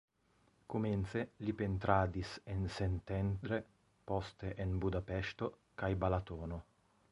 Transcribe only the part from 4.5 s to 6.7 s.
en Budapeŝto kaj Balatono.